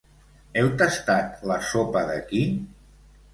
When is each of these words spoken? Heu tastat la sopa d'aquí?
Heu 0.61 0.71
tastat 0.79 1.43
la 1.51 1.59
sopa 1.73 2.03
d'aquí? 2.09 2.43